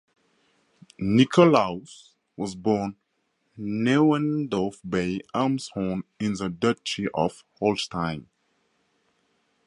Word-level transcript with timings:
Nicolaus 0.99 2.15
was 2.35 2.55
born 2.55 2.95
Neuendorf 3.55 4.79
bei 4.83 5.19
Elmshorn 5.31 6.05
in 6.17 6.33
the 6.33 6.49
Duchy 6.49 7.07
of 7.13 7.43
Holstein. 7.59 8.25